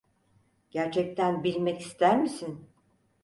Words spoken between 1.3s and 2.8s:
bilmek ister misin?